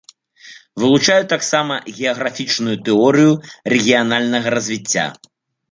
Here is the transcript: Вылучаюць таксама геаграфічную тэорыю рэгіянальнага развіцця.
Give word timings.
Вылучаюць 0.83 1.27
таксама 1.33 1.77
геаграфічную 1.97 2.75
тэорыю 2.89 3.31
рэгіянальнага 3.77 4.47
развіцця. 4.61 5.05